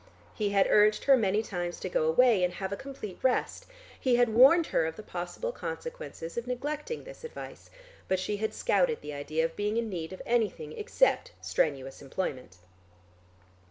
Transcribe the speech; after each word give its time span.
He 0.33 0.49
had 0.49 0.65
urged 0.67 1.03
her 1.03 1.15
many 1.15 1.43
times 1.43 1.79
to 1.81 1.87
go 1.87 2.05
away 2.07 2.43
and 2.43 2.55
have 2.55 2.71
a 2.73 2.75
complete 2.75 3.19
rest; 3.21 3.67
he 3.99 4.15
had 4.15 4.29
warned 4.29 4.65
her 4.73 4.87
of 4.87 4.95
the 4.95 5.03
possible 5.03 5.51
consequences 5.51 6.37
of 6.39 6.47
neglecting 6.47 7.03
this 7.03 7.23
advice, 7.23 7.69
but 8.07 8.19
she 8.19 8.37
had 8.37 8.51
scouted 8.55 9.01
the 9.01 9.13
idea 9.13 9.45
of 9.45 9.55
being 9.55 9.77
in 9.77 9.89
need 9.89 10.11
of 10.11 10.23
anything 10.25 10.71
except 10.73 11.33
strenuous 11.39 12.01
employment. 12.01 12.57